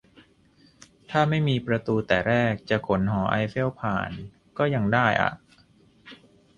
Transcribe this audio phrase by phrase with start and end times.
[1.09, 4.11] ถ้าไม่มีประตูแต่แรก จะขนหอไอเฟลผ่าน
[4.57, 5.31] ก็ยังได้อะ